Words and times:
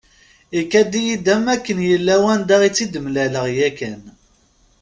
Ikad-iyi-d 0.59 1.25
am 1.35 1.45
akken 1.53 1.79
yella 1.89 2.15
wanda 2.23 2.55
i 2.67 2.69
tt-id-mlaleɣ 2.71 3.45
yakan. 3.57 4.01